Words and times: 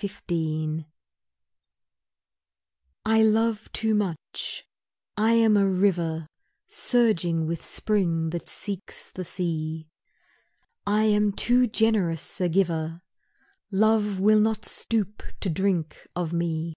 DESERT 0.00 0.22
POOLS 0.26 0.84
I 3.06 3.22
LOVE 3.22 3.70
too 3.72 3.94
much; 3.94 4.66
I 5.16 5.34
am 5.34 5.56
a 5.56 5.68
river 5.68 6.26
Surging 6.66 7.46
with 7.46 7.62
spring 7.62 8.30
that 8.30 8.48
seeks 8.48 9.12
the 9.12 9.24
sea, 9.24 9.86
I 10.84 11.04
am 11.04 11.30
too 11.30 11.68
generous 11.68 12.40
a 12.40 12.48
giver, 12.48 13.02
Love 13.70 14.18
will 14.18 14.40
not 14.40 14.64
stoop 14.64 15.22
to 15.38 15.48
drink 15.48 16.08
of 16.16 16.32
me. 16.32 16.74